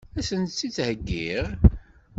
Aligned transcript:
Ad 0.17 0.23
sent-t-id-heggiɣ? 0.27 1.45